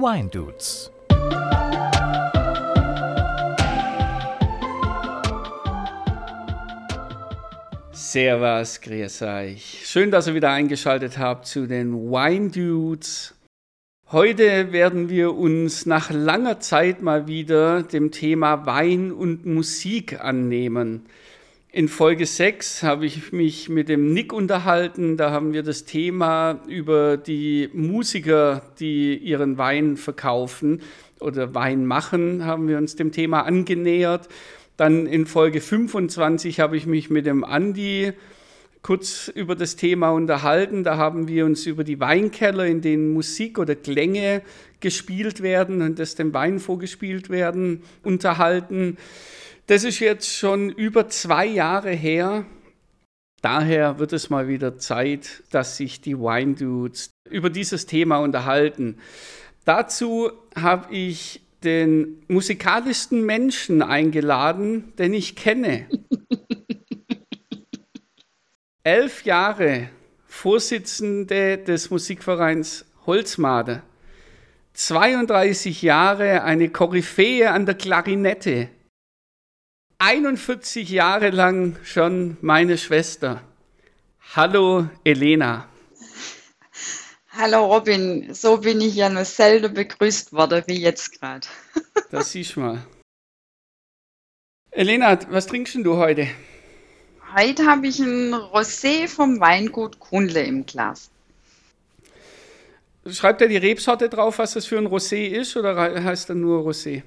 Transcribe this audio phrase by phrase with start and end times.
[0.00, 0.90] Wine Dudes.
[7.92, 9.82] Servus, grüß euch.
[9.84, 13.34] Schön, dass ihr wieder eingeschaltet habt zu den Wine Dudes.
[14.10, 21.04] Heute werden wir uns nach langer Zeit mal wieder dem Thema Wein und Musik annehmen.
[21.72, 25.16] In Folge 6 habe ich mich mit dem Nick unterhalten.
[25.16, 30.82] Da haben wir das Thema über die Musiker, die ihren Wein verkaufen
[31.20, 34.28] oder Wein machen, haben wir uns dem Thema angenähert.
[34.76, 38.14] Dann in Folge 25 habe ich mich mit dem Andi
[38.82, 40.82] kurz über das Thema unterhalten.
[40.82, 44.42] Da haben wir uns über die Weinkeller, in denen Musik oder Klänge
[44.80, 48.96] gespielt werden und das dem Wein vorgespielt werden, unterhalten.
[49.70, 52.44] Das ist jetzt schon über zwei Jahre her.
[53.40, 58.98] Daher wird es mal wieder Zeit, dass sich die Wine Dudes über dieses Thema unterhalten.
[59.64, 65.86] Dazu habe ich den musikalischsten Menschen eingeladen, den ich kenne.
[68.82, 69.88] Elf Jahre
[70.26, 73.84] Vorsitzende des Musikvereins Holzmade.
[74.72, 78.68] 32 Jahre eine Koryphäe an der Klarinette.
[80.02, 83.42] 41 Jahre lang schon meine Schwester.
[84.34, 85.68] Hallo Elena.
[87.32, 91.46] Hallo Robin, so bin ich ja nur selten begrüßt worden wie jetzt gerade.
[92.10, 92.86] das siehst du mal.
[94.70, 96.28] Elena, was trinkst du heute?
[97.36, 101.10] Heute habe ich ein Rosé vom Weingut Kunle im Glas.
[103.06, 106.66] Schreibt er die Rebsorte drauf, was das für ein Rosé ist, oder heißt er nur
[106.66, 107.02] Rosé?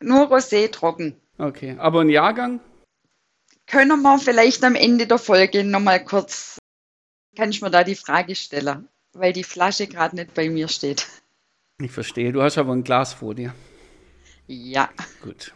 [0.00, 1.20] Nur Rosé trocken.
[1.38, 2.60] Okay, aber ein Jahrgang?
[3.66, 6.58] Können wir vielleicht am Ende der Folge nochmal kurz,
[7.36, 11.06] kann ich mir da die Frage stellen, weil die Flasche gerade nicht bei mir steht.
[11.80, 13.54] Ich verstehe, du hast aber ein Glas vor dir.
[14.48, 14.88] Ja.
[15.22, 15.54] Gut.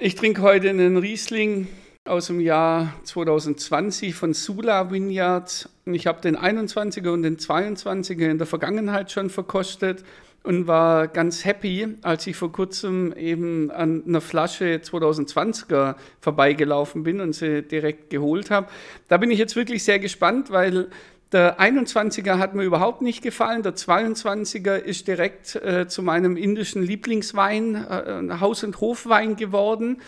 [0.00, 1.68] Ich trinke heute einen Riesling
[2.04, 5.68] aus dem Jahr 2020 von Sula Vineyards.
[5.84, 10.02] Ich habe den 21er und den 22er in der Vergangenheit schon verkostet
[10.42, 17.20] und war ganz happy, als ich vor kurzem eben an einer Flasche 2020er vorbeigelaufen bin
[17.20, 18.68] und sie direkt geholt habe.
[19.08, 20.88] Da bin ich jetzt wirklich sehr gespannt, weil
[21.32, 23.62] der 21er hat mir überhaupt nicht gefallen.
[23.62, 30.02] Der 22er ist direkt äh, zu meinem indischen Lieblingswein, äh, Haus- und Hofwein geworden.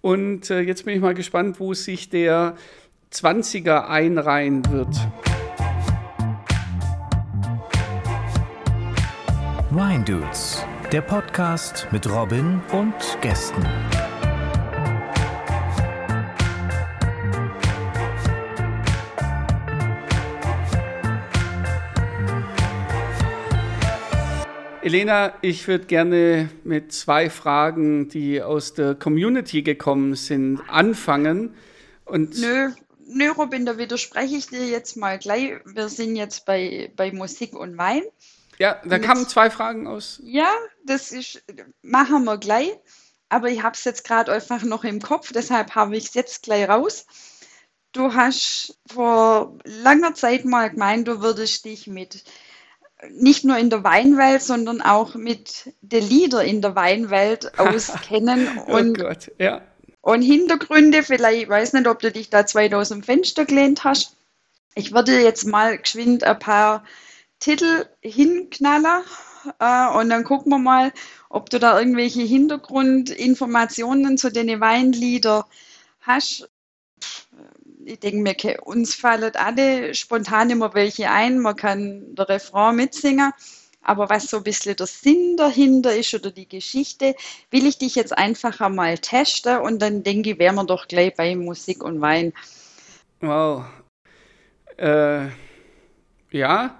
[0.00, 2.56] Und äh, jetzt bin ich mal gespannt, wo sich der
[3.12, 4.94] 20er einreihen wird.
[9.72, 13.62] Wine Dudes, der Podcast mit Robin und Gästen.
[24.82, 31.54] Elena, ich würde gerne mit zwei Fragen, die aus der Community gekommen sind, anfangen.
[32.04, 32.70] Und nö,
[33.06, 35.52] nö, Robin, da widerspreche ich dir jetzt mal gleich.
[35.64, 38.02] Wir sind jetzt bei, bei Musik und Wein.
[38.60, 40.20] Ja, da und kamen zwei Fragen aus.
[40.22, 40.52] Ja,
[40.84, 41.42] das ist,
[41.80, 42.70] machen wir gleich.
[43.30, 46.42] Aber ich habe es jetzt gerade einfach noch im Kopf, deshalb habe ich es jetzt
[46.42, 47.06] gleich raus.
[47.92, 52.22] Du hast vor langer Zeit mal gemeint, du würdest dich mit
[53.08, 58.46] nicht nur in der Weinwelt, sondern auch mit den Lieder in der Weinwelt auskennen.
[58.66, 59.62] Oh und, Gott, ja.
[60.02, 64.16] Und Hintergründe, vielleicht, ich weiß nicht, ob du dich da 2000 Fenster gelehnt hast.
[64.74, 66.84] Ich würde jetzt mal geschwind ein paar
[67.40, 69.02] Titel hinknaller
[69.58, 70.92] äh, und dann gucken wir mal,
[71.28, 75.46] ob du da irgendwelche Hintergrundinformationen zu den Weinlieder
[76.02, 76.48] hast.
[77.84, 81.38] Ich denke mir, uns fallen alle spontan immer welche ein.
[81.40, 83.32] Man kann der Refrain mitsingen.
[83.82, 87.14] Aber was so ein bisschen der Sinn dahinter ist oder die Geschichte,
[87.50, 91.14] will ich dich jetzt einfach einmal testen und dann denke ich, wären wir doch gleich
[91.14, 92.34] bei Musik und Wein.
[93.20, 93.64] Wow.
[94.76, 95.28] Äh,
[96.30, 96.78] ja,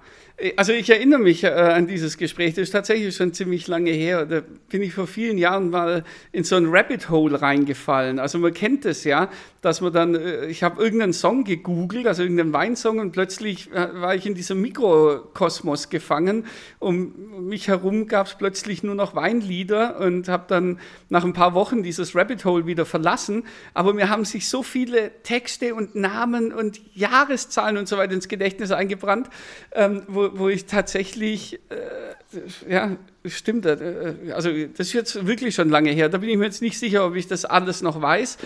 [0.56, 4.24] also ich erinnere mich äh, an dieses Gespräch, das ist tatsächlich schon ziemlich lange her.
[4.24, 8.18] Da bin ich vor vielen Jahren mal in so ein Rabbit Hole reingefallen.
[8.18, 9.28] Also man kennt es ja,
[9.60, 14.00] dass man dann, äh, ich habe irgendeinen Song gegoogelt, also irgendeinen Weinsong und plötzlich äh,
[14.00, 16.46] war ich in diesem Mikrokosmos gefangen.
[16.78, 20.78] Um mich herum gab es plötzlich nur noch Weinlieder und habe dann
[21.08, 23.44] nach ein paar Wochen dieses Rabbit Hole wieder verlassen.
[23.74, 28.28] Aber mir haben sich so viele Texte und Namen und Jahreszahlen und so weiter ins
[28.28, 29.28] Gedächtnis eingebrannt,
[29.72, 35.68] ähm, wo, wo, ich tatsächlich, äh, ja, stimmt, äh, also das ist jetzt wirklich schon
[35.68, 38.38] lange her, da bin ich mir jetzt nicht sicher, ob ich das alles noch weiß,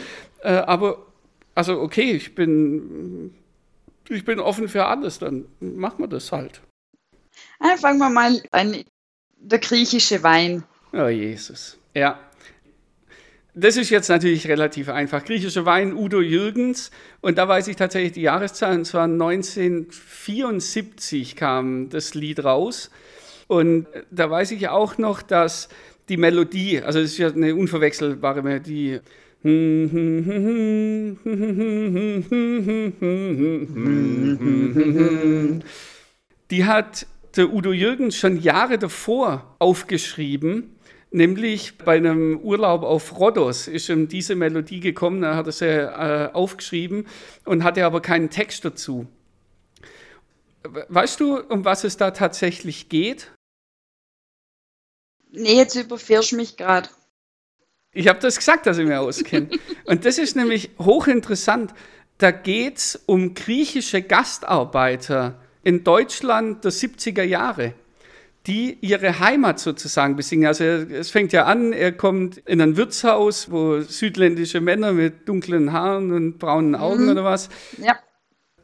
[0.42, 1.06] äh, aber
[1.54, 3.34] also okay, ich bin,
[4.08, 6.60] ich bin offen für alles, dann machen wir das halt.
[7.60, 8.84] Ah, fangen wir mal an.
[9.36, 10.64] Der griechische Wein.
[10.92, 11.78] Oh Jesus.
[11.94, 12.18] Ja.
[13.56, 15.24] Das ist jetzt natürlich relativ einfach.
[15.24, 16.90] Griechischer Wein, Udo Jürgens.
[17.20, 18.76] Und da weiß ich tatsächlich die Jahreszahl.
[18.76, 22.90] Und zwar 1974 kam das Lied raus.
[23.46, 25.68] Und da weiß ich auch noch, dass
[26.08, 28.98] die Melodie, also es ist ja eine unverwechselbare Melodie.
[36.50, 40.73] Die hat der Udo Jürgens schon Jahre davor aufgeschrieben,
[41.14, 45.66] nämlich bei einem Urlaub auf Rhodos ist ihm diese Melodie gekommen, da hat er sie
[45.66, 47.06] äh, aufgeschrieben
[47.44, 49.06] und hatte aber keinen Text dazu.
[50.64, 53.32] Weißt du, um was es da tatsächlich geht?
[55.30, 56.88] Nee, jetzt überfährst du mich gerade.
[57.92, 59.50] Ich habe das gesagt, dass ich mich auskenne.
[59.84, 61.74] Und das ist nämlich hochinteressant.
[62.18, 67.74] Da geht es um griechische Gastarbeiter in Deutschland der 70er Jahre,
[68.46, 70.46] die ihre Heimat sozusagen besingen.
[70.46, 75.72] Also es fängt ja an, er kommt in ein Wirtshaus, wo südländische Männer mit dunklen
[75.72, 77.10] Haaren und braunen Augen mhm.
[77.10, 77.48] oder was.
[77.78, 77.98] Ja.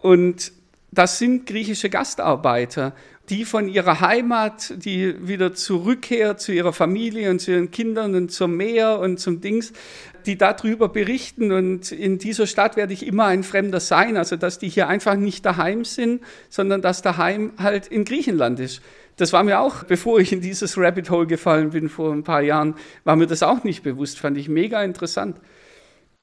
[0.01, 0.53] Und
[0.91, 2.95] das sind griechische Gastarbeiter
[3.31, 8.33] die von ihrer Heimat, die wieder zurückkehrt zu ihrer Familie und zu ihren Kindern und
[8.33, 9.73] zum Meer und zum Dings,
[10.27, 11.53] die darüber berichten.
[11.53, 14.17] Und in dieser Stadt werde ich immer ein Fremder sein.
[14.17, 18.83] Also, dass die hier einfach nicht daheim sind, sondern dass daheim halt in Griechenland ist.
[19.17, 22.41] Das war mir auch, bevor ich in dieses Rabbit Hole gefallen bin vor ein paar
[22.41, 22.75] Jahren,
[23.05, 24.19] war mir das auch nicht bewusst.
[24.19, 25.37] Fand ich mega interessant.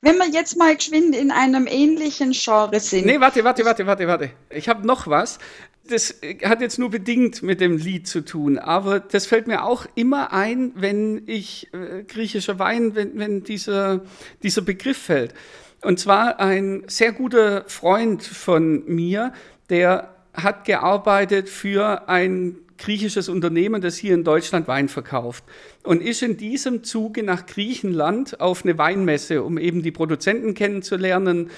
[0.01, 3.05] Wenn wir jetzt mal geschwind in einem ähnlichen Genre sind.
[3.05, 4.29] Nee, warte, warte, warte, warte, warte.
[4.49, 5.39] Ich habe noch was
[5.89, 9.85] das hat jetzt nur bedingt mit dem Lied zu tun, aber das fällt mir auch
[9.95, 14.01] immer ein, wenn ich äh, griechischer Wein, wenn, wenn dieser,
[14.43, 15.33] dieser Begriff fällt.
[15.81, 19.33] Und zwar ein sehr guter Freund von mir,
[19.69, 25.43] der hat gearbeitet für ein griechisches Unternehmen, das hier in Deutschland Wein verkauft
[25.83, 31.49] und ist in diesem Zuge nach Griechenland auf eine Weinmesse, um eben die Produzenten kennenzulernen.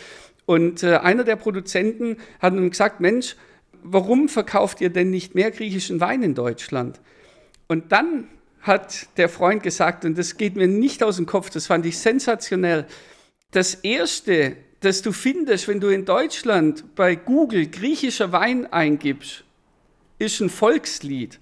[0.45, 3.35] Und äh, einer der Produzenten hat ihm gesagt, Mensch,
[3.83, 6.99] warum verkauft ihr denn nicht mehr griechischen Wein in Deutschland?
[7.67, 8.27] Und dann
[8.61, 11.97] hat der Freund gesagt, und das geht mir nicht aus dem Kopf, das fand ich
[11.97, 12.85] sensationell,
[13.51, 19.43] das Erste, das du findest, wenn du in Deutschland bei Google griechischer Wein eingibst,
[20.19, 21.39] ist ein Volkslied.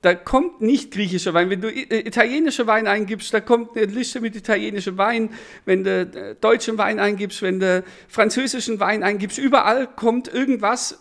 [0.00, 1.50] Da kommt nicht griechischer Wein.
[1.50, 5.30] Wenn du italienischer Wein eingibst, da kommt eine Liste mit italienischem Wein.
[5.64, 11.00] Wenn du äh, deutschen Wein eingibst, wenn du französischen Wein eingibst, überall kommt irgendwas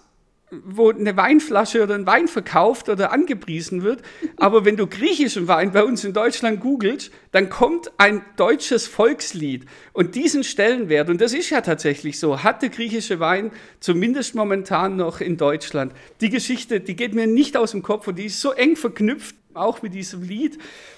[0.49, 4.01] wo eine Weinflasche oder ein Wein verkauft oder angepriesen wird.
[4.37, 9.65] Aber wenn du griechischen Wein bei uns in Deutschland googelst, dann kommt ein deutsches Volkslied.
[9.91, 13.51] Und diesen Stellenwert, und das ist ja tatsächlich so, hat der griechische Wein
[13.81, 15.93] zumindest momentan noch in Deutschland.
[16.21, 19.35] Die Geschichte, die geht mir nicht aus dem Kopf und die ist so eng verknüpft,
[19.53, 20.57] auch mit diesem Lied.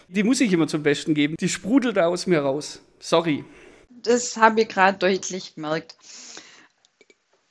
[0.09, 1.35] Die muss ich immer zum Besten geben.
[1.39, 2.81] Die sprudelt aus mir raus.
[2.99, 3.43] Sorry.
[3.89, 5.95] Das habe ich gerade deutlich gemerkt.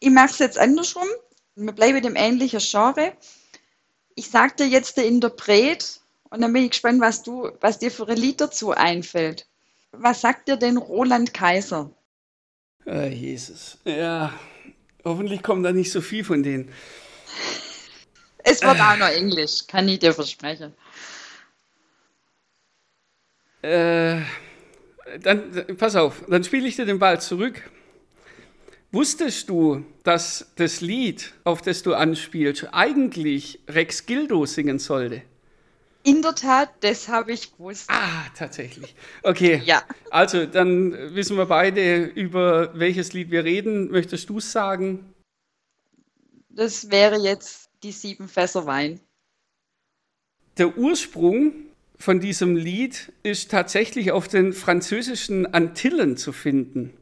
[0.00, 1.08] Ich mache es jetzt andersrum
[1.58, 3.12] wir bleiben dem ähnlichen Genre.
[4.14, 6.00] Ich sage dir jetzt der Interpret
[6.30, 9.46] und dann bin ich gespannt, was, du, was dir für ein Lied dazu einfällt.
[9.92, 11.90] Was sagt dir denn Roland Kaiser?
[12.86, 13.78] Oh, Jesus.
[13.84, 14.32] Ja,
[15.04, 16.72] hoffentlich kommt da nicht so viel von denen.
[18.50, 18.80] Es wird äh.
[18.80, 20.72] auch noch Englisch, kann ich dir versprechen.
[23.60, 24.22] Äh,
[25.20, 27.68] dann, pass auf, dann spiele ich dir den Ball zurück.
[28.90, 35.22] Wusstest du, dass das Lied, auf das du anspielst, eigentlich Rex Gildo singen sollte?
[36.04, 37.90] In der Tat, das habe ich gewusst.
[37.90, 38.94] Ah, tatsächlich.
[39.22, 39.60] Okay.
[39.66, 39.82] Ja.
[40.10, 43.90] Also, dann wissen wir beide, über welches Lied wir reden.
[43.90, 45.12] Möchtest du es sagen?
[46.48, 49.00] Das wäre jetzt die sieben Fässer Wein.
[50.56, 51.52] Der Ursprung
[51.98, 56.94] von diesem Lied ist tatsächlich auf den französischen Antillen zu finden.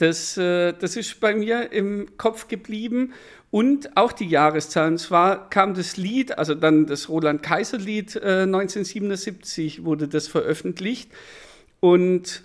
[0.00, 3.12] Das, äh, das ist bei mir im Kopf geblieben
[3.50, 4.88] und auch die Jahreszahl.
[4.88, 11.10] Und zwar kam das Lied, also dann das Roland-Kaiser-Lied äh, 1977 wurde das veröffentlicht.
[11.80, 12.44] Und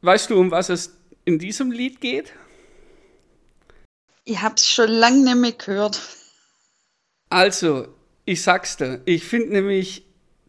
[0.00, 0.96] weißt du, um was es
[1.26, 2.32] in diesem Lied geht?
[4.24, 6.00] Ich habe es schon lange nicht mehr gehört.
[7.28, 7.88] Also,
[8.24, 10.05] ich sag's dir, ich finde nämlich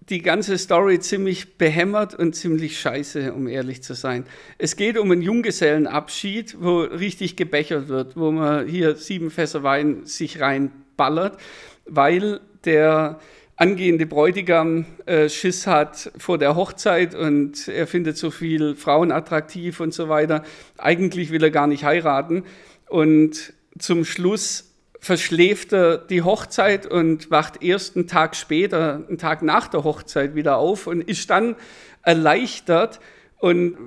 [0.10, 4.26] die ganze Story ziemlich behämmert und ziemlich scheiße, um ehrlich zu sein.
[4.58, 10.06] Es geht um einen Junggesellenabschied, wo richtig gebechert wird, wo man hier sieben Fässer Wein
[10.06, 11.38] sich reinballert,
[11.86, 13.20] weil der
[13.58, 19.80] angehende Bräutigam äh, Schiss hat vor der Hochzeit und er findet so viel Frauen attraktiv
[19.80, 20.44] und so weiter.
[20.78, 22.44] Eigentlich will er gar nicht heiraten
[22.88, 24.67] und zum Schluss
[25.00, 30.36] verschläft er die Hochzeit und wacht erst einen Tag später, einen Tag nach der Hochzeit
[30.36, 31.56] wieder auf und ist dann
[32.04, 33.00] erleichtert
[33.40, 33.78] und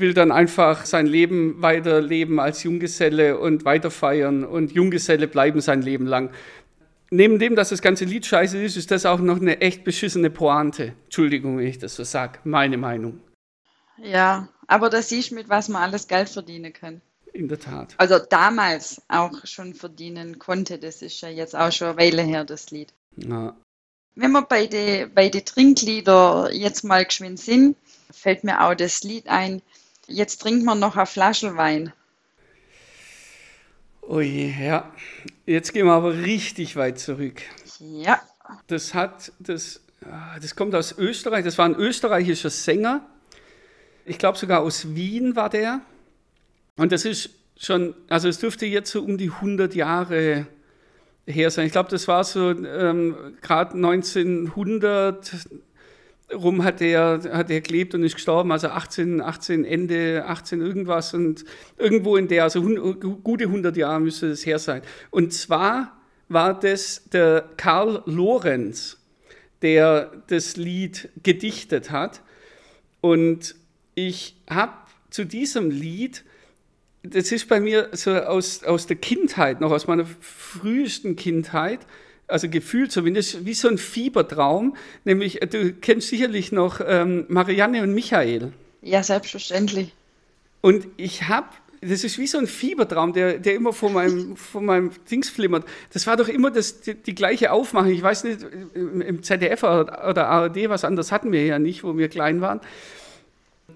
[0.00, 5.82] will dann einfach sein Leben weiterleben als Junggeselle und weiter feiern und Junggeselle bleiben sein
[5.82, 6.30] Leben lang.
[7.10, 10.30] Neben dem, dass das ganze Lied scheiße ist, ist das auch noch eine echt beschissene
[10.30, 10.94] Pointe.
[11.04, 12.38] Entschuldigung, wenn ich das so sage.
[12.44, 13.20] Meine Meinung.
[14.02, 17.02] Ja, aber das siehst mit was man alles Geld verdienen kann.
[17.34, 17.94] In der Tat.
[17.98, 20.78] Also damals auch schon verdienen konnte.
[20.78, 22.92] Das ist ja jetzt auch schon eine Weile her, das Lied.
[23.16, 23.56] Ja.
[24.14, 27.76] Wenn wir bei den bei die Trinklieder jetzt mal geschwind sind,
[28.12, 29.62] fällt mir auch das Lied ein.
[30.06, 31.92] Jetzt trinken wir noch eine Flasche Wein.
[34.02, 34.92] Ui, ja.
[35.44, 37.42] Jetzt gehen wir aber richtig weit zurück.
[37.80, 38.22] Ja,
[38.68, 41.44] Das hat, das, ah, das kommt aus Österreich.
[41.44, 43.04] Das war ein österreichischer Sänger.
[44.04, 45.80] Ich glaube sogar aus Wien war der.
[46.76, 50.46] Und das ist schon, also es dürfte jetzt so um die 100 Jahre
[51.26, 51.66] her sein.
[51.66, 55.32] Ich glaube, das war so ähm, gerade 1900
[56.32, 61.14] rum hat er, hat er gelebt und ist gestorben, also 18, 18, Ende 18 irgendwas
[61.14, 61.44] und
[61.76, 64.82] irgendwo in der, also gute 100 Jahre müsste das her sein.
[65.10, 65.96] Und zwar
[66.28, 68.98] war das der Karl Lorenz,
[69.62, 72.22] der das Lied gedichtet hat.
[73.00, 73.54] Und
[73.94, 74.72] ich habe
[75.10, 76.24] zu diesem Lied,
[77.04, 81.80] das ist bei mir so aus, aus der Kindheit, noch aus meiner frühesten Kindheit,
[82.26, 84.76] also gefühlt zumindest, wie so ein Fiebertraum.
[85.04, 88.52] Nämlich, du kennst sicherlich noch ähm, Marianne und Michael.
[88.80, 89.92] ja, selbstverständlich.
[90.62, 91.48] Und ich habe,
[91.82, 95.66] das ist wie so ein Fiebertraum, der, der immer vor meinem, vor meinem Dings flimmert.
[95.92, 97.90] Das war doch immer das, die, die gleiche Aufmachung.
[97.90, 102.08] Ich weiß nicht, im, ZDF oder ARD, was anderes hatten wir ja nicht, wo wir
[102.08, 102.60] klein waren.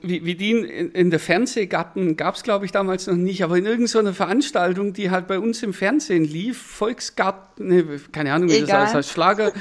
[0.00, 3.56] Wie, wie die in, in der Fernsehgarten gab es, glaube ich, damals noch nicht, aber
[3.56, 8.56] in irgendeiner Veranstaltung, die halt bei uns im Fernsehen lief, Volksgarten, ne, keine Ahnung, wie
[8.56, 8.84] Egal.
[8.84, 9.52] das heißt, Schlager,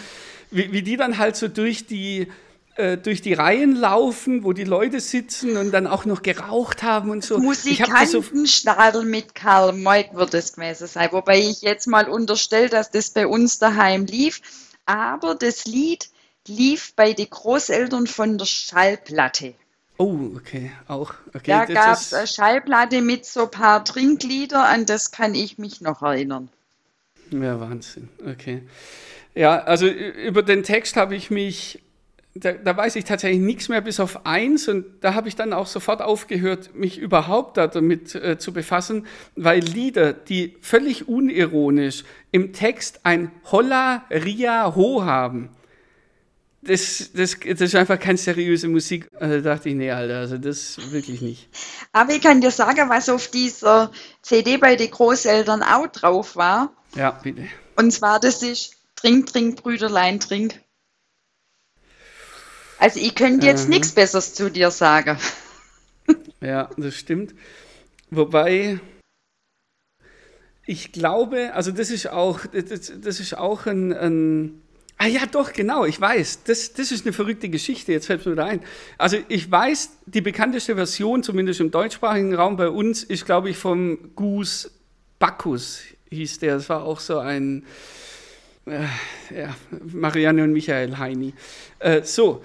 [0.51, 2.27] wie, wie die dann halt so durch die,
[2.75, 7.09] äh, durch die Reihen laufen, wo die Leute sitzen und dann auch noch geraucht haben
[7.09, 7.35] und so.
[7.35, 11.09] Das so Musikantenstadel mit Karl Moik wird es gewesen sein.
[11.11, 14.41] Wobei ich jetzt mal unterstelle, dass das bei uns daheim lief.
[14.85, 16.09] Aber das Lied
[16.47, 19.55] lief bei den Großeltern von der Schallplatte.
[19.97, 21.13] Oh, okay, auch.
[21.33, 25.57] Okay, Da gab es eine Schallplatte mit so ein paar Trinklieder, an das kann ich
[25.57, 26.49] mich noch erinnern.
[27.31, 28.09] Ja, Wahnsinn.
[28.25, 28.61] Okay.
[29.33, 31.83] Ja, also über den Text habe ich mich,
[32.33, 35.53] da, da weiß ich tatsächlich nichts mehr bis auf eins und da habe ich dann
[35.53, 42.03] auch sofort aufgehört, mich überhaupt da damit äh, zu befassen, weil Lieder, die völlig unironisch
[42.31, 45.49] im Text ein Holla, Ria, Ho haben,
[46.61, 49.07] das, das, das ist einfach keine seriöse Musik.
[49.19, 51.49] Also da dachte ich, nee, Alter, also das wirklich nicht.
[51.91, 56.73] Aber ich kann dir sagen, was auf dieser CD bei den Großeltern auch drauf war.
[56.95, 57.47] Ja, bitte.
[57.75, 60.59] Und zwar, das ist Trink, Trink, Brüderlein, Trink.
[62.79, 63.71] Also ich könnte jetzt Mhm.
[63.71, 65.17] nichts Besseres zu dir sagen.
[66.41, 67.33] Ja, das stimmt.
[68.09, 68.79] Wobei
[70.65, 74.61] ich glaube, also das ist auch, das, das ist auch ein, ein
[74.99, 76.43] Ah ja, doch, genau, ich weiß.
[76.45, 78.61] Das, das ist eine verrückte Geschichte, jetzt fällt mir wieder ein.
[78.97, 83.57] Also ich weiß, die bekannteste Version, zumindest im deutschsprachigen Raum bei uns, ist, glaube ich,
[83.57, 84.71] vom Gus
[85.19, 86.55] Bacchus, hieß der.
[86.55, 87.63] Das war auch so ein,
[88.65, 88.85] äh,
[89.35, 89.55] ja,
[89.93, 91.33] Marianne und Michael Heini.
[91.77, 92.43] Äh, so,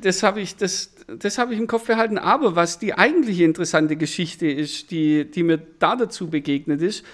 [0.00, 2.18] das habe ich, das, das habe ich im Kopf behalten.
[2.18, 7.04] Aber was die eigentliche interessante Geschichte ist, die, die mir da dazu begegnet ist,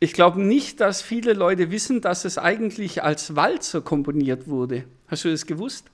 [0.00, 4.84] ich glaube nicht, dass viele Leute wissen, dass es eigentlich als Walzer komponiert wurde.
[5.08, 5.84] Hast du das gewusst?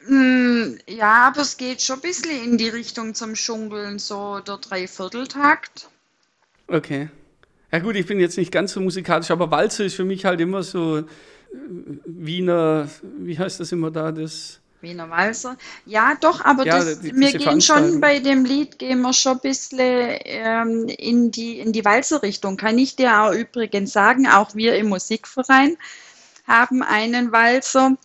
[0.00, 4.58] Hm, ja, aber es geht schon ein bisschen in die Richtung zum Schunkeln, so der
[4.58, 5.88] Dreivierteltakt.
[6.68, 7.08] Okay.
[7.72, 10.40] Ja gut, ich bin jetzt nicht ganz so musikalisch, aber Walzer ist für mich halt
[10.40, 11.04] immer so äh,
[12.04, 12.88] Wiener,
[13.18, 14.60] wie heißt das immer da, das...
[14.88, 15.56] Wiener Walzer.
[15.84, 19.32] Ja, doch, aber Ja, das, die- wir gehen schon bei dem Lied, gehen wir schon
[19.32, 19.78] ein bisschen
[20.24, 22.56] ähm, in die, in die Walzer-Richtung.
[22.56, 25.76] Kann ich dir auch übrigens sagen, auch wir im Musikverein
[26.46, 27.96] haben einen Walzer,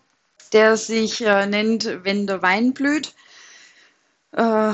[0.54, 3.14] der sich äh, nennt Wenn der Wein blüht.
[4.32, 4.74] Äh,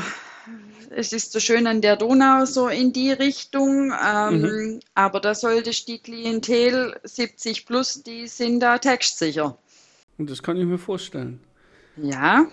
[0.89, 3.91] es ist so schön an der Donau, so in die Richtung.
[3.91, 9.57] Ähm, Aber da solltest die Klientel 70 plus, die sind da textsicher.
[10.17, 11.41] Und das kann ich mir vorstellen.
[12.01, 12.45] Ja.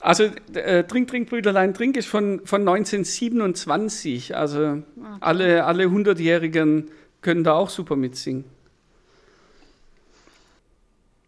[0.00, 4.36] Also äh, Trink, Trink, Brüderlein, Trink ist von, von 1927.
[4.36, 4.82] Also
[5.20, 6.90] alle, alle 100-Jährigen
[7.22, 8.44] können da auch super mitsingen.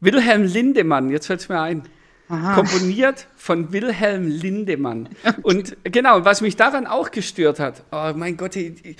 [0.00, 1.82] Wilhelm Lindemann, jetzt fällt es mir ein.
[2.28, 2.54] Aha.
[2.54, 5.08] Komponiert von Wilhelm Lindemann.
[5.42, 8.96] Und genau, was mich daran auch gestört hat, oh mein Gott, ich,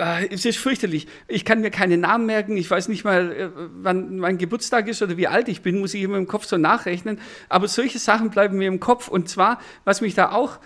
[0.00, 1.06] es ist fürchterlich.
[1.28, 2.56] Ich kann mir keine Namen merken.
[2.56, 3.48] Ich weiß nicht mal, äh,
[3.82, 6.56] wann mein Geburtstag ist oder wie alt ich bin, muss ich immer im Kopf so
[6.56, 7.20] nachrechnen.
[7.48, 9.08] Aber solche Sachen bleiben mir im Kopf.
[9.08, 10.58] Und zwar, was mich da auch,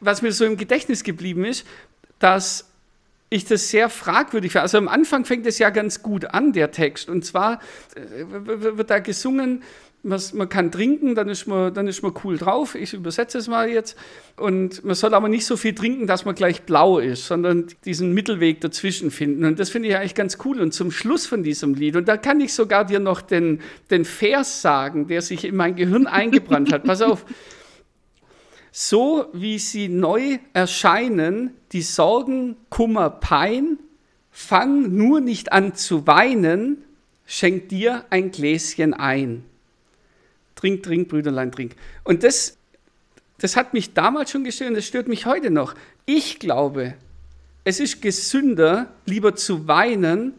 [0.00, 1.66] was mir so im Gedächtnis geblieben ist,
[2.18, 2.68] dass
[3.30, 4.62] ich das sehr fragwürdig finde.
[4.62, 7.08] Also am Anfang fängt es ja ganz gut an, der Text.
[7.08, 7.60] Und zwar
[7.94, 9.62] äh, wird da gesungen,
[10.02, 12.74] man kann trinken, dann ist, man, dann ist man cool drauf.
[12.74, 13.96] Ich übersetze es mal jetzt.
[14.36, 18.14] Und man soll aber nicht so viel trinken, dass man gleich blau ist, sondern diesen
[18.14, 19.44] Mittelweg dazwischen finden.
[19.44, 20.60] Und das finde ich eigentlich ganz cool.
[20.60, 24.04] Und zum Schluss von diesem Lied, und da kann ich sogar dir noch den, den
[24.04, 26.84] Vers sagen, der sich in mein Gehirn eingebrannt hat.
[26.84, 27.24] Pass auf.
[28.70, 33.78] So wie sie neu erscheinen, die Sorgen, Kummer, Pein,
[34.30, 36.84] fang nur nicht an zu weinen,
[37.26, 39.47] schenk dir ein Gläschen ein.
[40.58, 41.76] Trink, trink, Brüderlein, trink.
[42.02, 42.58] Und das,
[43.38, 45.74] das hat mich damals schon gestört und das stört mich heute noch.
[46.04, 46.94] Ich glaube,
[47.62, 50.34] es ist gesünder, lieber zu weinen,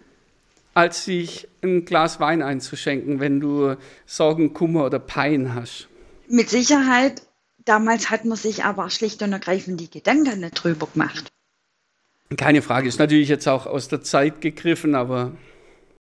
[0.73, 5.87] als sich ein Glas Wein einzuschenken, wenn du Sorgen, Kummer oder Pein hast.
[6.27, 7.21] Mit Sicherheit,
[7.63, 11.29] damals hat man sich aber schlicht und ergreifend die Gedanken nicht drüber gemacht.
[12.35, 15.31] Keine Frage, ist natürlich jetzt auch aus der Zeit gegriffen, aber.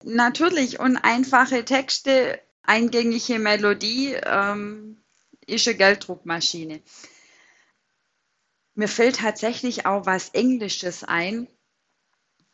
[0.05, 4.99] Natürlich, und einfache Texte eingängige Melodie ähm,
[5.47, 6.81] ist eine Gelddruckmaschine.
[8.75, 11.49] Mir fällt tatsächlich auch was Englisches ein.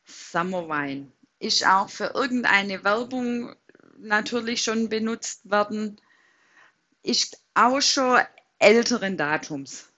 [0.07, 3.55] Summer Wine ist auch für irgendeine Werbung
[3.99, 6.01] natürlich schon benutzt worden,
[7.03, 8.21] ist auch schon
[8.59, 9.91] älteren Datums.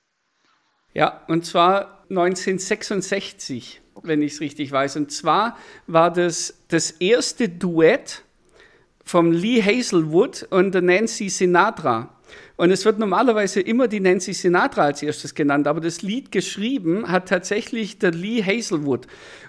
[0.94, 4.96] Ja, und zwar 1966, wenn ich es richtig weiß.
[4.96, 8.25] Und zwar war das das erste Duett
[9.06, 12.10] vom Lee Hazelwood und der Nancy Sinatra.
[12.56, 17.08] Und es wird normalerweise immer die Nancy Sinatra als erstes genannt, aber das Lied geschrieben
[17.08, 19.06] hat tatsächlich der Lee Hazelwood.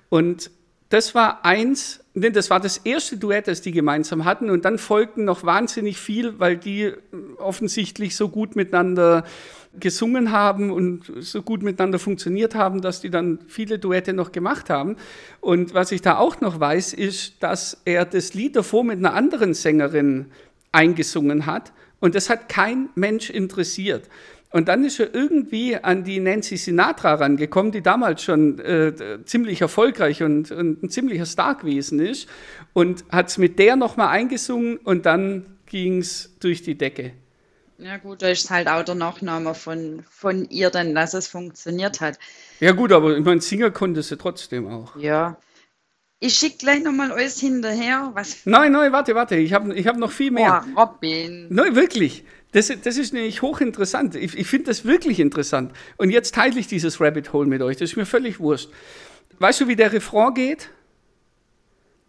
[0.09, 0.51] Und
[0.89, 4.50] das war eins, das war das erste Duett, das die gemeinsam hatten.
[4.50, 6.93] Und dann folgten noch wahnsinnig viel, weil die
[7.38, 9.23] offensichtlich so gut miteinander
[9.80, 14.69] gesungen haben und so gut miteinander funktioniert haben, dass die dann viele Duette noch gemacht
[14.69, 14.95] haben.
[15.41, 19.13] Und was ich da auch noch weiß, ist, dass er das Lied davor mit einer
[19.13, 20.28] anderen Sängerin
[20.71, 21.73] eingesungen hat.
[22.00, 24.08] Und das hat kein Mensch interessiert.
[24.51, 28.93] Und dann ist er irgendwie an die Nancy Sinatra rangekommen, die damals schon äh,
[29.25, 32.29] ziemlich erfolgreich und, und, ein ziemlicher Star gewesen ist.
[32.73, 37.12] Und hat es mit der nochmal eingesungen und dann ging es durch die Decke.
[37.79, 42.01] Ja gut, da ist halt auch der Nachname von, von ihr dann, dass es funktioniert
[42.01, 42.17] hat.
[42.60, 44.95] Ja gut, aber ich meine, Singer konnte sie trotzdem auch.
[44.95, 45.38] Ja.
[46.19, 48.10] Ich schicke gleich nochmal alles hinterher.
[48.15, 50.65] Was nein, nein, warte, warte, ich habe ich hab noch viel mehr.
[50.75, 51.45] Oh, Robin.
[51.51, 52.23] Nein, wirklich.
[52.58, 54.15] Das, das ist nämlich hochinteressant.
[54.15, 55.74] Ich, ich finde das wirklich interessant.
[55.98, 57.78] Und jetzt teile ich dieses Rabbit Hole mit euch.
[57.78, 58.72] Das ist mir völlig wurscht.
[59.38, 60.72] Weißt du, wie der Refrain geht?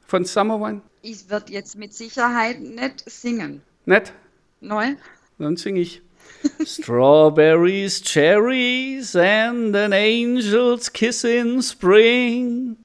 [0.07, 0.81] Von Summer Wine?
[1.03, 3.61] Ich werde jetzt mit Sicherheit nicht singen.
[3.85, 4.15] Nicht?
[4.63, 4.97] Nein.
[5.39, 6.01] Dann singe ich.
[6.65, 12.79] Strawberries, cherries and an angel's kiss in spring.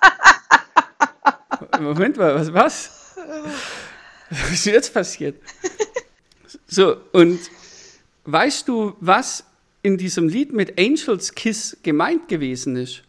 [1.80, 2.54] Moment mal, was?
[2.54, 3.16] Was,
[4.30, 5.42] was ist jetzt passiert?
[6.68, 7.40] So, und
[8.26, 9.44] weißt du, was
[9.82, 13.02] in diesem Lied mit Angel's Kiss gemeint gewesen ist?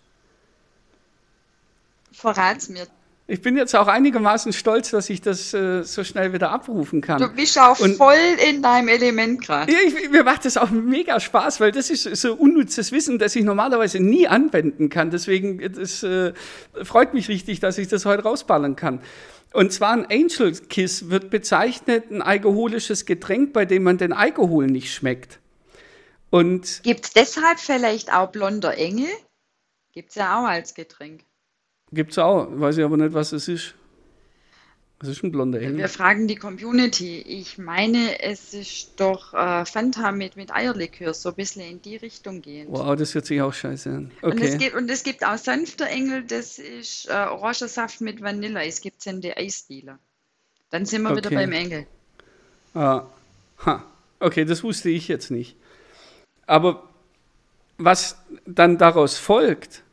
[2.13, 2.88] Verrat's mir.
[3.29, 7.21] Ich bin jetzt auch einigermaßen stolz, dass ich das äh, so schnell wieder abrufen kann.
[7.21, 8.17] Du bist auch und, voll
[8.49, 9.71] in deinem Element gerade.
[10.09, 13.99] Mir macht das auch mega Spaß, weil das ist so unnützes Wissen, das ich normalerweise
[13.99, 15.11] nie anwenden kann.
[15.11, 16.33] Deswegen das, äh,
[16.81, 18.99] freut mich richtig, dass ich das heute rausballern kann.
[19.53, 24.65] Und zwar ein Angel Kiss wird bezeichnet, ein alkoholisches Getränk, bei dem man den Alkohol
[24.65, 25.39] nicht schmeckt.
[26.31, 29.09] Gibt es deshalb vielleicht auch blonder Engel?
[29.93, 31.21] Gibt es ja auch als Getränk.
[31.91, 33.75] Gibt es auch, weiß ich aber nicht, was es ist.
[34.99, 35.78] Was ist ein blonder Engel?
[35.78, 37.21] Wir fragen die Community.
[37.21, 41.95] Ich meine, es ist doch äh, Fanta mit, mit Eierlikör, so ein bisschen in die
[41.95, 42.67] Richtung gehen.
[42.69, 44.12] Wow, das hört sich auch scheiße an.
[44.21, 44.32] Okay.
[44.32, 48.62] Und, es gibt, und es gibt auch sanfter Engel, das ist äh, Orangensaft mit Vanille.
[48.65, 49.99] Es gibt es in der Eisdealer.
[50.69, 51.19] Dann sind wir okay.
[51.19, 51.88] wieder beim Engel.
[52.73, 53.06] Ah,
[53.65, 53.86] ha.
[54.19, 55.56] Okay, das wusste ich jetzt nicht.
[56.45, 56.89] Aber
[57.78, 59.84] was dann daraus folgt,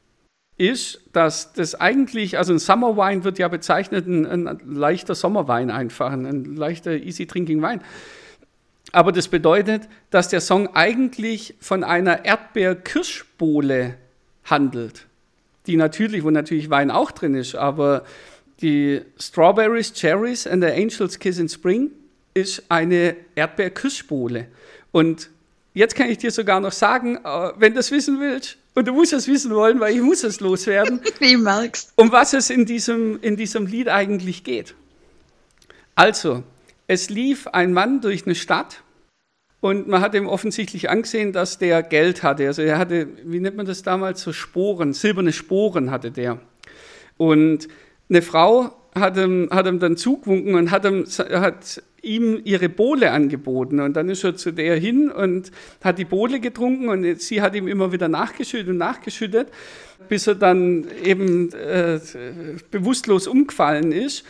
[0.59, 5.71] ist, dass das eigentlich, also ein Summer Wine wird ja bezeichnet, ein, ein leichter Sommerwein
[5.71, 7.83] einfach, ein leichter Easy Drinking Wein.
[8.92, 13.97] Aber das bedeutet, dass der Song eigentlich von einer Erdbeer-Kirschbowle
[14.45, 15.07] handelt,
[15.66, 18.05] die natürlich, wo natürlich Wein auch drin ist, aber
[18.62, 21.90] die Strawberries, Cherries and the Angel's Kiss in Spring
[22.33, 24.47] ist eine Erdbeer-Kirschbowle.
[24.92, 25.29] Und
[25.77, 28.95] Jetzt kann ich dir sogar noch sagen, äh, wenn du es wissen willst, und du
[28.95, 31.93] musst es wissen wollen, weil ich muss es loswerden, Wie merkst.
[31.97, 34.75] um was es in diesem, in diesem Lied eigentlich geht.
[35.95, 36.45] Also,
[36.87, 38.85] es lief ein Mann durch eine Stadt
[39.61, 42.47] und man hat ihm offensichtlich angesehen, dass der Geld hatte.
[42.47, 46.41] Also er hatte, wie nennt man das damals, so Sporen, silberne Sporen hatte der.
[47.19, 47.69] Und
[48.09, 53.11] eine Frau hat ihm, hat ihm dann zugewunken und hat ihm, hat ihm ihre Bohle
[53.11, 53.81] angeboten.
[53.81, 55.51] Und dann ist er zu der hin und
[55.83, 59.49] hat die Bohle getrunken und sie hat ihm immer wieder nachgeschüttet und nachgeschüttet,
[60.09, 62.01] bis er dann eben äh,
[62.71, 64.25] bewusstlos umgefallen ist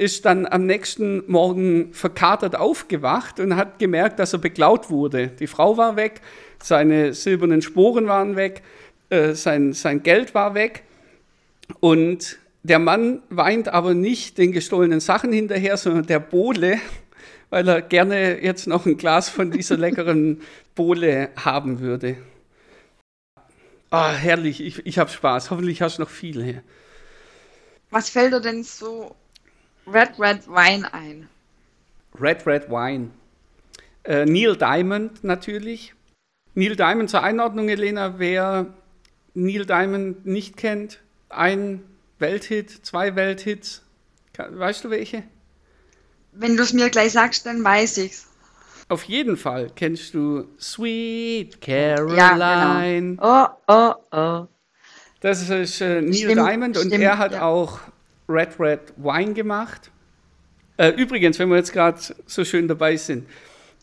[0.00, 5.28] ist dann am nächsten Morgen verkatert aufgewacht und hat gemerkt, dass er beklaut wurde.
[5.28, 6.22] Die Frau war weg,
[6.62, 8.62] seine silbernen Sporen waren weg,
[9.10, 10.84] äh, sein, sein Geld war weg
[11.80, 16.78] und der Mann weint aber nicht den gestohlenen Sachen hinterher, sondern der Bohle,
[17.50, 20.40] weil er gerne jetzt noch ein Glas von dieser leckeren
[20.74, 22.16] Bohle haben würde.
[23.90, 25.50] Ah, herrlich, ich, ich habe Spaß.
[25.50, 26.62] Hoffentlich hast du noch viel hier.
[27.90, 29.16] Was fällt dir denn so
[29.86, 31.28] Red Red Wine ein?
[32.18, 33.10] Red Red Wine.
[34.04, 35.94] Äh, Neil Diamond natürlich.
[36.54, 38.66] Neil Diamond zur Einordnung, Elena, wer
[39.34, 41.82] Neil Diamond nicht kennt, ein
[42.18, 43.82] Welthit, zwei Welthits.
[44.36, 45.24] Weißt du welche?
[46.32, 48.26] Wenn du es mir gleich sagst, dann weiß ich's.
[48.88, 51.96] Auf jeden Fall kennst du Sweet Ja,
[52.36, 53.16] Caroline.
[53.16, 53.22] genau.
[53.22, 54.46] Oh, oh, oh.
[55.20, 57.42] Das ist äh, Neil Stimmt, Diamond und stimmt, er hat ja.
[57.42, 57.78] auch
[58.28, 59.90] Red Red Wine gemacht.
[60.76, 63.28] Äh, übrigens, wenn wir jetzt gerade so schön dabei sind,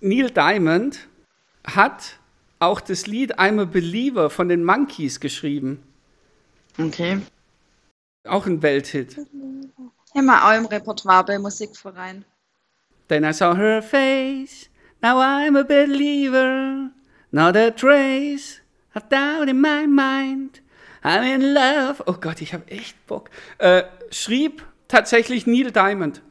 [0.02, 1.08] Neil Diamond
[1.64, 2.18] hat
[2.60, 5.84] auch das Lied I'm a Believer von den Monkeys geschrieben.
[6.80, 7.20] Okay.
[8.26, 9.16] Auch ein Welthit.
[10.14, 12.26] Wir auch im Repertoire bei Musikverein.
[13.08, 14.70] Then I saw her face,
[15.02, 16.92] now I'm a believer,
[17.32, 18.60] not a trace
[18.96, 20.60] of doubt in my mind.
[21.04, 22.04] I'm in love.
[22.06, 23.30] Oh Gott, ich habe echt Bock.
[23.60, 26.22] Äh, schrieb tatsächlich Neil Diamond.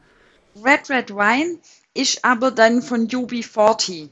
[0.63, 1.57] Red Red Wine
[1.93, 4.09] ist aber dann von UB40.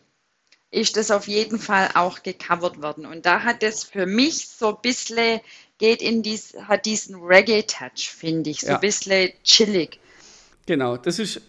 [0.72, 3.06] Ist das auf jeden Fall auch gecovert worden.
[3.06, 5.40] Und da hat es für mich so ein bisschen,
[5.78, 8.62] geht in dies, hat diesen Reggae-Touch, finde ich.
[8.62, 8.76] So Ja.
[8.76, 10.00] ein bisschen chillig.
[10.66, 11.42] Genau, das ist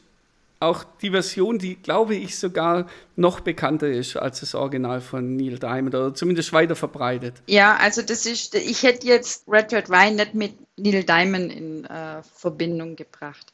[0.58, 5.58] auch die Version, die, glaube ich, sogar noch bekannter ist als das Original von Neil
[5.58, 7.34] Diamond oder zumindest weiter verbreitet.
[7.46, 11.84] Ja, also das ist, ich hätte jetzt Red Red Wine nicht mit Neil Diamond in
[11.84, 13.52] äh, Verbindung gebracht.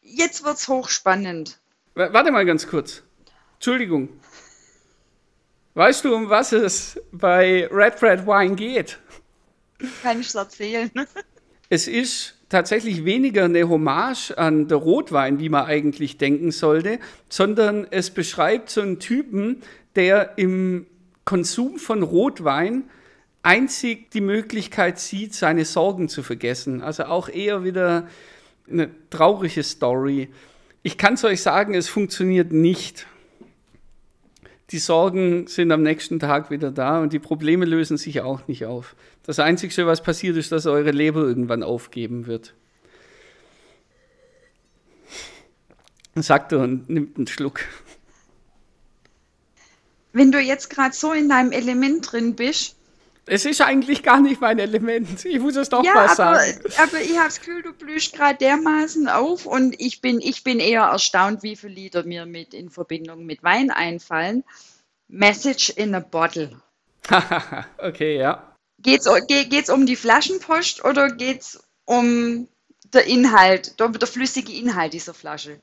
[0.00, 1.58] Jetzt wird's hochspannend.
[1.94, 3.02] W- Warte mal ganz kurz.
[3.54, 4.08] Entschuldigung.
[5.74, 8.98] Weißt du, um was es bei Red Red Wine geht?
[10.02, 10.90] Kann ich erzählen?
[11.68, 17.86] Es ist tatsächlich weniger eine Hommage an der Rotwein, wie man eigentlich denken sollte, sondern
[17.90, 19.62] es beschreibt so einen Typen,
[19.96, 20.86] der im
[21.24, 22.84] Konsum von Rotwein
[23.42, 26.82] einzig die Möglichkeit sieht, seine Sorgen zu vergessen.
[26.82, 28.06] Also auch eher wieder
[28.70, 30.28] eine traurige Story.
[30.82, 33.06] Ich kann es euch sagen, es funktioniert nicht.
[34.72, 38.64] Die Sorgen sind am nächsten Tag wieder da und die Probleme lösen sich auch nicht
[38.64, 38.96] auf.
[39.22, 42.54] Das Einzige, was passiert, ist, dass eure Leber irgendwann aufgeben wird.
[46.14, 47.60] Sagt er und nimmt einen Schluck.
[50.14, 52.76] Wenn du jetzt gerade so in deinem Element drin bist,
[53.26, 55.24] Es ist eigentlich gar nicht mein Element.
[55.24, 56.60] Ich muss es doch ja, mal aber, sagen.
[56.78, 60.58] aber ich habe das Gefühl, du blühst gerade dermaßen auf und ich bin, ich bin
[60.58, 64.42] eher erstaunt, wie viele Lieder mir mit in Verbindung mit Wein einfallen.
[65.08, 66.60] Message in a Bottle.
[67.78, 68.56] okay, ja.
[68.80, 72.48] Geht's, ge- geht's um die Flaschenpost oder geht's um
[72.92, 75.60] der Inhalt, der, der flüssige Inhalt dieser Flasche?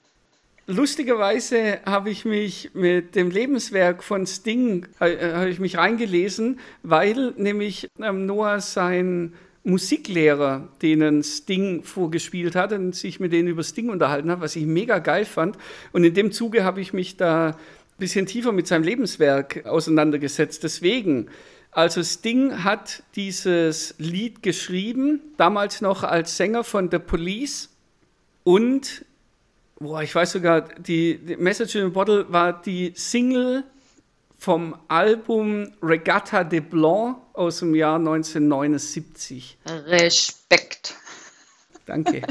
[0.71, 7.33] Lustigerweise habe ich mich mit dem Lebenswerk von Sting äh, habe ich mich reingelesen, weil
[7.37, 13.89] nämlich ähm, Noah sein Musiklehrer, denen Sting vorgespielt hat und sich mit denen über Sting
[13.89, 15.57] unterhalten hat, was ich mega geil fand.
[15.91, 17.55] Und in dem Zuge habe ich mich da ein
[17.97, 20.63] bisschen tiefer mit seinem Lebenswerk auseinandergesetzt.
[20.63, 21.29] Deswegen,
[21.71, 27.75] also Sting hat dieses Lied geschrieben, damals noch als Sänger von The Police
[28.43, 29.03] und
[29.81, 33.63] Boah, ich weiß sogar, die, die Message in a Bottle war die Single
[34.37, 39.57] vom Album Regatta de Blanc aus dem Jahr 1979.
[39.85, 40.95] Respekt.
[41.85, 42.23] Danke.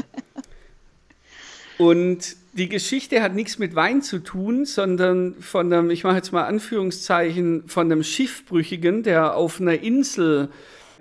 [1.79, 6.31] Und die Geschichte hat nichts mit Wein zu tun, sondern von einem, ich mache jetzt
[6.31, 10.49] mal Anführungszeichen, von einem Schiffbrüchigen, der auf einer Insel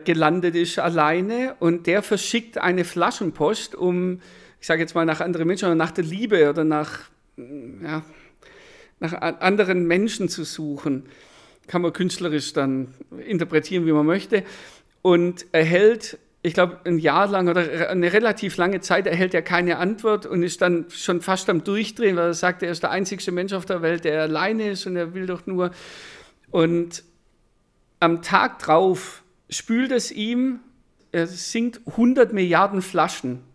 [0.05, 4.23] gelandet ist alleine und der verschickt eine Flaschenpost, um,
[4.61, 7.01] ich sage jetzt mal nach anderen Menschen oder nach der Liebe oder nach,
[7.37, 8.03] ja,
[9.01, 11.05] nach anderen Menschen zu suchen.
[11.67, 12.95] kann man künstlerisch dann
[13.27, 14.43] interpretieren, wie man möchte.
[15.03, 19.79] Und erhält, ich glaube, ein Jahr lang oder eine relativ lange Zeit erhält er keine
[19.79, 23.33] Antwort und ist dann schon fast am Durchdrehen, weil er sagt, er ist der einzigste
[23.33, 25.71] Mensch auf der Welt, der alleine ist und er will doch nur.
[26.51, 27.05] Und
[28.01, 30.61] am Tag drauf spült es ihm,
[31.13, 33.48] er singt 100 Milliarden Flaschen.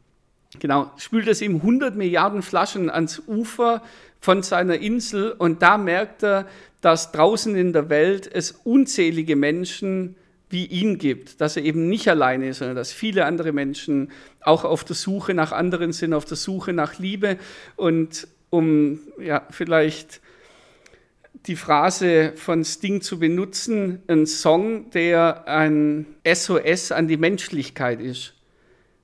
[0.60, 3.82] Genau, spült es ihm 100 Milliarden Flaschen ans Ufer
[4.20, 6.48] von seiner Insel und da merkt er,
[6.82, 10.16] dass draußen in der Welt es unzählige Menschen
[10.50, 14.12] wie ihn gibt, dass er eben nicht alleine ist, sondern dass viele andere Menschen
[14.42, 17.38] auch auf der Suche nach anderen sind, auf der Suche nach Liebe
[17.76, 20.22] und um ja vielleicht
[21.48, 28.34] die Phrase von Sting zu benutzen, ein Song, der ein SOS an die Menschlichkeit ist.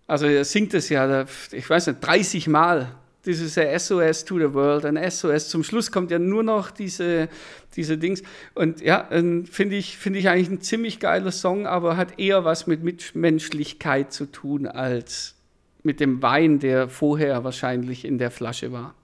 [0.10, 2.96] Also er singt es ja, ich weiß nicht, 30 Mal.
[3.26, 5.50] Dieses SOS to the world, ein SOS.
[5.50, 7.30] Zum Schluss kommt ja nur noch diese,
[7.76, 8.24] diese Dings.
[8.56, 12.66] Und ja, finde ich, find ich eigentlich ein ziemlich geiler Song, aber hat eher was
[12.66, 15.36] mit Mitmenschlichkeit zu tun als
[15.84, 18.96] mit dem Wein, der vorher wahrscheinlich in der Flasche war.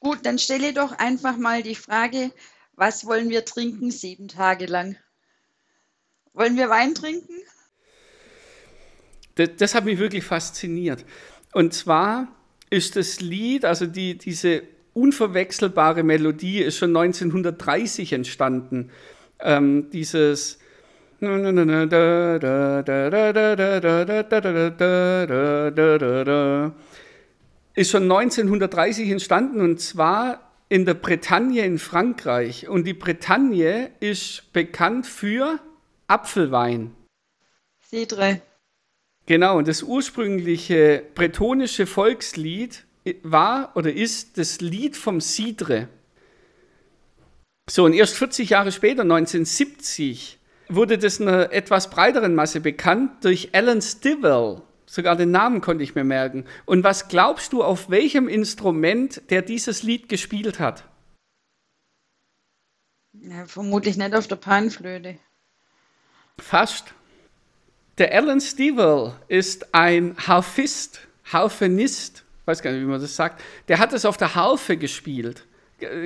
[0.00, 2.32] Gut, dann stelle doch einfach mal die Frage,
[2.72, 4.96] was wollen wir trinken sieben Tage lang?
[6.32, 7.34] Wollen wir Wein trinken?
[9.36, 11.04] Das, das hat mich wirklich fasziniert.
[11.52, 12.28] Und zwar
[12.70, 14.62] ist das Lied, also die, diese
[14.94, 18.90] unverwechselbare Melodie ist schon 1930 entstanden.
[19.40, 20.58] Ähm, dieses
[27.74, 32.68] ist schon 1930 entstanden und zwar in der Bretagne in Frankreich.
[32.68, 35.60] Und die Bretagne ist bekannt für
[36.06, 36.94] Apfelwein.
[37.88, 38.42] Cidre.
[39.26, 42.84] Genau, und das ursprüngliche bretonische Volkslied
[43.22, 45.88] war oder ist das Lied vom Cidre.
[47.68, 53.54] So, und erst 40 Jahre später, 1970, wurde das einer etwas breiteren Masse bekannt durch
[53.54, 54.60] Alan Stivell.
[54.86, 56.44] Sogar den Namen konnte ich mir merken.
[56.66, 60.84] Und was glaubst du, auf welchem Instrument der dieses Lied gespielt hat?
[63.12, 65.18] Ja, vermutlich nicht auf der Panflöte.
[66.38, 66.92] Fast.
[67.96, 71.00] Der Alan Stivell ist ein Harfist,
[71.32, 73.40] Harfenist, weiß gar nicht, wie man das sagt.
[73.68, 75.44] Der hat es auf der Harfe gespielt.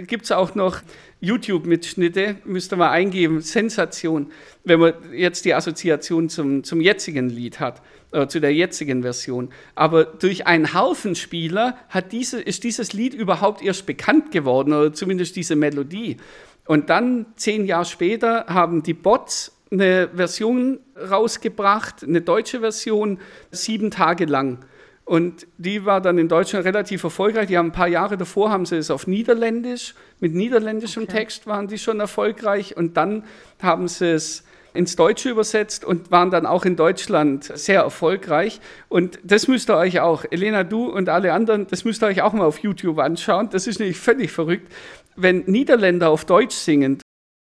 [0.07, 0.83] Gibt es auch noch
[1.20, 4.33] YouTube-Mitschnitte, müsste man eingeben, Sensation,
[4.64, 7.81] wenn man jetzt die Assoziation zum, zum jetzigen Lied hat
[8.12, 9.51] äh, zu der jetzigen Version.
[9.74, 15.37] Aber durch einen Harfenspieler hat diese, ist dieses Lied überhaupt erst bekannt geworden, oder zumindest
[15.37, 16.18] diese Melodie.
[16.66, 23.18] Und dann, zehn Jahre später, haben die Bots eine Version rausgebracht, eine deutsche Version,
[23.50, 24.59] sieben Tage lang.
[25.04, 27.48] Und die war dann in Deutschland relativ erfolgreich.
[27.48, 31.12] Die haben ein paar Jahre davor haben sie es auf Niederländisch, mit niederländischem okay.
[31.12, 32.76] Text waren die schon erfolgreich.
[32.76, 33.24] Und dann
[33.62, 38.61] haben sie es ins Deutsche übersetzt und waren dann auch in Deutschland sehr erfolgreich.
[38.90, 42.20] Und das müsst ihr euch auch, Elena, du und alle anderen, das müsst ihr euch
[42.20, 43.48] auch mal auf YouTube anschauen.
[43.50, 44.70] Das ist nämlich völlig verrückt.
[45.16, 47.00] Wenn Niederländer auf Deutsch singen,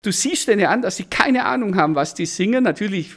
[0.02, 2.64] du siehst denen an, dass sie keine Ahnung haben, was die singen.
[2.64, 3.16] Natürlich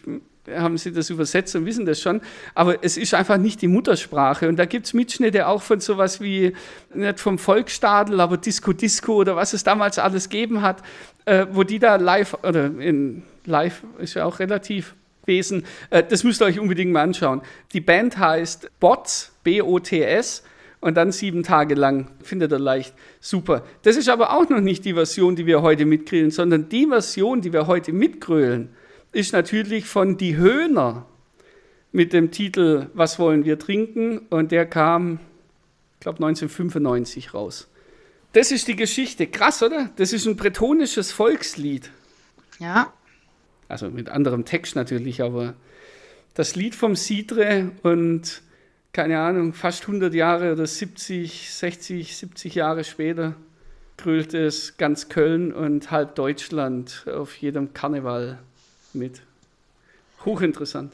[0.56, 2.22] haben sie das übersetzt und wissen das schon,
[2.56, 4.48] aber es ist einfach nicht die Muttersprache.
[4.48, 6.54] Und da gibt es Mitschnitte auch von sowas wie,
[6.94, 10.82] nicht vom Volksstadel, aber Disco Disco oder was es damals alles gegeben hat,
[11.26, 16.24] äh, wo die da live, oder in live ist ja auch relativ Wesen, äh, das
[16.24, 17.42] müsst ihr euch unbedingt mal anschauen.
[17.74, 20.44] Die Band heißt Bots, B-O-T-S,
[20.82, 22.08] und dann sieben Tage lang.
[22.24, 22.94] Findet ihr leicht.
[23.20, 23.64] Super.
[23.84, 27.42] Das ist aber auch noch nicht die Version, die wir heute mitgrölen, sondern die Version,
[27.42, 28.70] die wir heute mitgrölen,
[29.12, 31.06] ist natürlich von Die Höhner
[31.92, 34.20] mit dem Titel Was wollen wir trinken?
[34.30, 35.20] Und der kam,
[35.96, 37.68] ich glaube, 1995 raus.
[38.34, 39.28] Das ist die Geschichte.
[39.28, 39.90] Krass, oder?
[39.96, 41.90] Das ist ein bretonisches Volkslied.
[42.60, 42.94] Ja.
[43.68, 45.56] Also mit anderem Text natürlich, aber
[46.36, 48.42] das Lied vom Sidre und
[48.94, 53.36] keine Ahnung, fast 100 Jahre oder 70, 60, 70 Jahre später
[53.98, 58.40] grölt es ganz Köln und halb Deutschland auf jedem Karneval
[58.94, 59.22] mit.
[60.26, 60.94] Hochinteressant.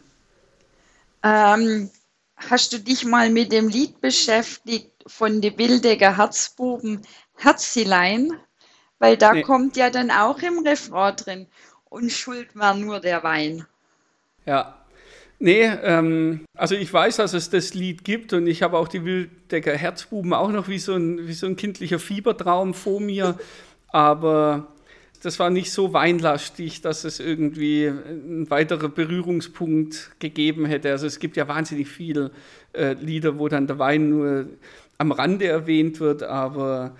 [1.23, 1.89] Ähm,
[2.35, 7.01] hast du dich mal mit dem Lied beschäftigt von die Wildecker Herzbuben
[7.35, 8.31] Herzilein?
[8.97, 9.41] Weil da nee.
[9.43, 11.47] kommt ja dann auch im Refrain drin,
[11.85, 13.65] und schuld war nur der Wein.
[14.45, 14.84] Ja,
[15.39, 19.03] Nee, ähm, also ich weiß, dass es das Lied gibt und ich habe auch die
[19.03, 23.37] Wildecker Herzbuben auch noch wie so ein, wie so ein kindlicher Fiebertraum vor mir,
[23.89, 24.67] aber
[25.21, 30.91] das war nicht so weinlastig, dass es irgendwie ein weiterer Berührungspunkt gegeben hätte.
[30.91, 32.31] Also es gibt ja wahnsinnig viele
[32.73, 34.47] äh, Lieder, wo dann der Wein nur
[34.97, 36.95] am Rande erwähnt wird, aber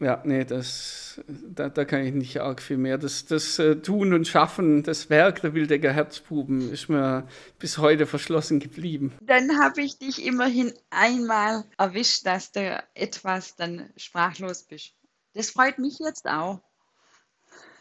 [0.00, 2.98] Ja, nee, das, da, da kann ich nicht arg viel mehr.
[2.98, 7.28] Das, das äh, Tun und Schaffen, das Werk der Wildecker Herzbuben ist mir
[7.58, 9.12] bis heute verschlossen geblieben.
[9.22, 14.94] Dann habe ich dich immerhin einmal erwischt, dass du etwas dann sprachlos bist.
[15.32, 16.60] Das freut mich jetzt auch.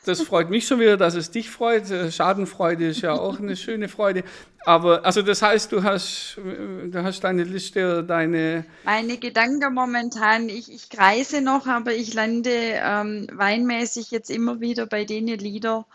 [0.05, 1.89] Das freut mich schon wieder, dass es dich freut.
[1.89, 4.23] Äh, Schadenfreude ist ja auch eine schöne Freude.
[4.65, 8.65] Aber also das heißt, du hast, du hast deine Liste, deine.
[8.83, 14.85] Meine Gedanken momentan, ich, ich kreise noch, aber ich lande ähm, weinmäßig jetzt immer wieder
[14.85, 15.85] bei den Lieder,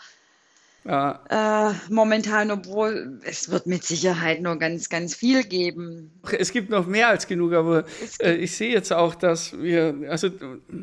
[0.88, 1.68] ja.
[1.68, 6.10] Äh, momentan, obwohl es wird mit Sicherheit noch ganz, ganz viel geben.
[6.38, 7.84] Es gibt noch mehr als genug, aber
[8.20, 10.30] äh, ich sehe jetzt auch, dass wir, also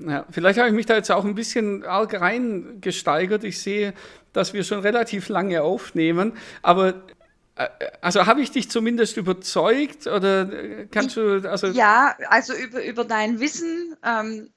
[0.07, 3.43] ja, vielleicht habe ich mich da jetzt auch ein bisschen arg reingesteigert.
[3.43, 3.95] Ich sehe,
[4.31, 7.01] dass wir schon relativ lange aufnehmen, aber
[7.55, 7.67] äh,
[8.01, 13.39] also habe ich dich zumindest überzeugt oder kannst du also ja also über, über dein
[13.39, 14.49] Wissen ähm,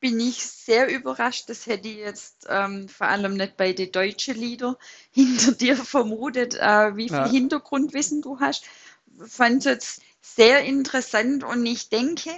[0.00, 1.48] bin ich sehr überrascht.
[1.48, 4.76] Das hätte ich jetzt ähm, vor allem nicht bei den deutschen Liedern
[5.10, 7.28] hinter dir vermutet, äh, wie viel ja.
[7.28, 8.64] Hintergrundwissen du hast.
[9.26, 12.30] Fand es jetzt sehr interessant und ich denke,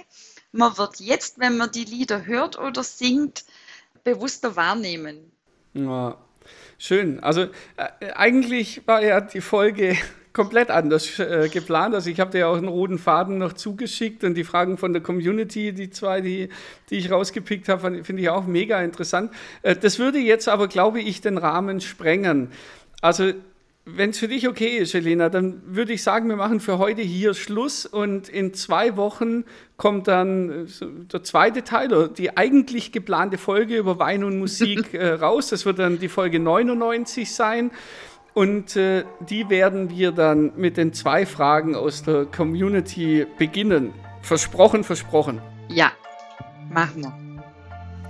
[0.51, 3.45] man wird jetzt, wenn man die Lieder hört oder singt,
[4.03, 5.31] bewusster wahrnehmen.
[5.73, 6.17] Ja,
[6.77, 7.19] schön.
[7.21, 7.47] Also
[7.77, 9.97] äh, eigentlich war ja die Folge
[10.35, 11.95] komplett anders äh, geplant.
[11.95, 14.91] Also ich habe dir ja auch einen roten Faden noch zugeschickt und die Fragen von
[14.91, 16.49] der Community, die zwei, die,
[16.89, 19.31] die ich rausgepickt habe, finde ich auch mega interessant.
[19.63, 22.51] Äh, das würde jetzt aber, glaube ich, den Rahmen sprengen.
[23.01, 23.31] Also
[23.85, 27.01] wenn es für dich okay ist, Elena, dann würde ich sagen, wir machen für heute
[27.01, 29.45] hier Schluss und in zwei Wochen
[29.77, 34.93] kommt dann äh, der zweite Teil, oder die eigentlich geplante Folge über Wein und Musik
[34.93, 35.49] äh, raus.
[35.49, 37.71] Das wird dann die Folge 99 sein.
[38.35, 43.93] Und äh, die werden wir dann mit den zwei Fragen aus der Community beginnen.
[44.21, 45.41] Versprochen, versprochen.
[45.69, 45.91] Ja,
[46.69, 47.13] machen wir.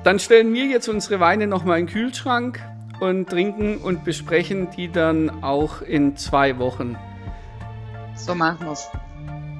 [0.04, 2.60] Dann stellen wir jetzt unsere Weine nochmal in den Kühlschrank
[3.00, 6.98] und trinken und besprechen die dann auch in zwei Wochen.
[8.16, 8.90] So machen wir es.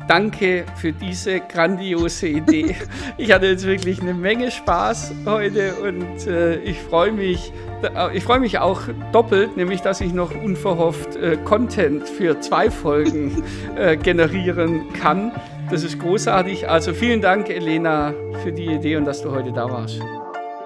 [0.08, 2.76] Danke für diese grandiose Idee.
[3.18, 8.24] Ich hatte jetzt wirklich eine Menge Spaß heute und äh, ich freue mich, äh, ich
[8.24, 13.44] freue mich auch doppelt, nämlich dass ich noch unverhofft äh, Content für zwei Folgen
[13.78, 15.32] äh, generieren kann.
[15.72, 16.70] Das ist großartig.
[16.70, 18.14] Also vielen Dank, Elena,
[18.44, 20.00] für die Idee und dass du heute da warst.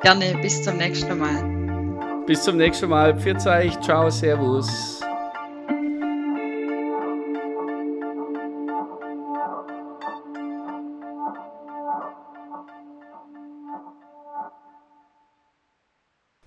[0.02, 2.24] Gerne, bis zum nächsten Mal.
[2.26, 3.18] Bis zum nächsten Mal.
[3.18, 4.99] Pfiat euch, ciao, servus.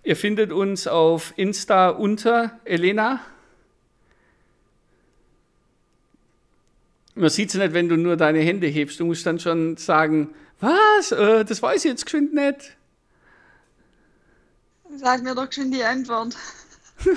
[0.05, 3.21] Ihr findet uns auf Insta unter Elena.
[7.15, 8.99] Man sieht es nicht, wenn du nur deine Hände hebst.
[8.99, 11.13] Du musst dann schon sagen, was?
[11.13, 12.77] Äh, das weiß ich jetzt geschwind nicht.
[14.97, 16.37] Sag mir doch schon die Antwort.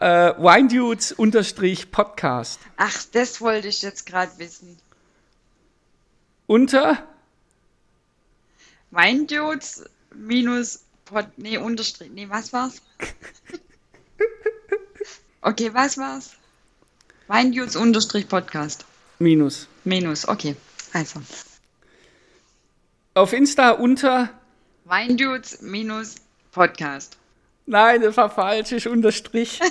[0.00, 2.60] äh, Winedudes-Podcast.
[2.76, 4.76] Ach, das wollte ich jetzt gerade wissen.
[6.46, 7.06] Unter?
[8.90, 12.80] Winedudes minus Pod, nee, Unterstrich, nee, was war's?
[15.42, 16.36] okay, was war's?
[17.26, 18.86] Weindudes Unterstrich Podcast.
[19.18, 19.68] Minus.
[19.84, 20.56] Minus, okay,
[20.94, 21.20] also.
[23.14, 24.30] Auf Insta unter
[24.84, 26.16] Weindudes minus
[26.52, 27.16] Podcast.
[27.66, 29.60] Nein, das war falsch, ist Unterstrich.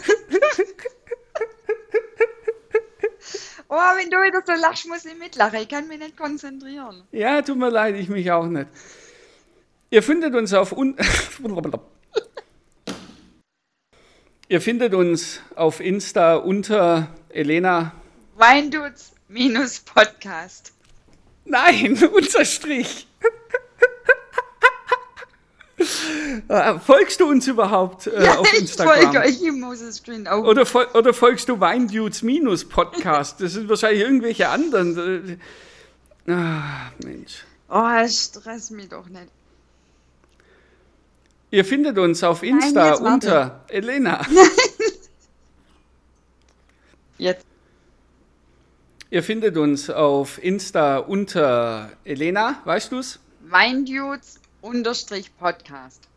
[3.69, 5.59] oh, wenn du wieder so lachst, muss ich mitlachen.
[5.59, 7.03] Ich kann mich nicht konzentrieren.
[7.11, 8.67] Ja, tut mir leid, ich mich auch nicht.
[9.93, 10.97] Ihr findet uns auf un
[14.49, 17.93] Ihr findet uns auf Insta unter Elena
[18.33, 20.73] Weindudes minus Podcast.
[21.45, 23.07] Nein, Unterstrich.
[26.47, 28.95] Äh, folgst du uns überhaupt äh, ja, auf Instagram?
[28.95, 30.43] Ich folge euch, ich muss es drin auch.
[30.43, 33.39] Oder, oder folgst du Weindudes minus Podcast?
[33.41, 35.39] Das sind wahrscheinlich irgendwelche anderen.
[36.27, 37.43] Ah, Mensch.
[37.69, 39.29] Oh, stress mich doch nicht.
[41.53, 44.25] Ihr findet uns auf Insta Nein, unter Elena.
[47.19, 47.45] jetzt.
[49.11, 53.19] Ihr findet uns auf Insta unter Elena, weißt du's?
[53.41, 56.09] Weindudes unterstrich Podcast.